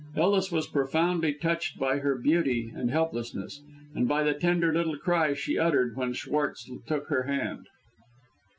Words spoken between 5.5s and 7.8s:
uttered when Schwartz took her hand.